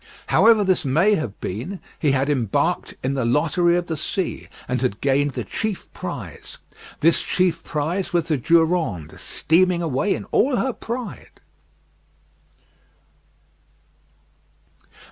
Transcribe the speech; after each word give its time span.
However 0.29 0.63
this 0.63 0.83
may 0.83 1.13
have 1.13 1.39
been, 1.39 1.79
he 1.99 2.09
had 2.09 2.27
embarked 2.27 2.95
in 3.03 3.13
the 3.13 3.23
lottery 3.23 3.75
of 3.77 3.85
the 3.85 3.95
sea, 3.95 4.47
and 4.67 4.81
had 4.81 4.99
gained 4.99 5.33
the 5.33 5.43
chief 5.43 5.93
prize. 5.93 6.57
This 7.01 7.21
chief 7.21 7.63
prize 7.63 8.11
was 8.11 8.27
the 8.27 8.37
Durande 8.37 9.19
steaming 9.19 9.83
away 9.83 10.15
in 10.15 10.25
all 10.31 10.55
her 10.55 10.73
pride. 10.73 11.39